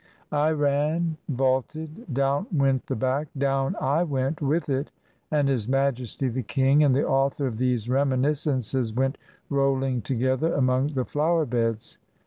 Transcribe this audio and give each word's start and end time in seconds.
I 0.31 0.49
ran, 0.49 1.17
vaulted, 1.29 2.11
down 2.11 2.47
went 2.51 2.87
the 2.87 2.95
back, 2.95 3.27
down 3.37 3.75
I 3.79 4.01
went 4.01 4.41
with 4.41 4.67
it; 4.67 4.89
and 5.29 5.47
His 5.47 5.67
Majesty 5.67 6.27
the 6.27 6.41
King 6.41 6.83
and 6.83 6.95
the 6.95 7.05
author 7.07 7.45
of 7.45 7.57
these 7.59 7.87
reminiscences 7.87 8.95
went 8.95 9.19
rolling 9.47 10.01
together 10.01 10.55
among 10.55 10.87
the 10.93 11.05
flower 11.05 11.45
beds. 11.45 11.99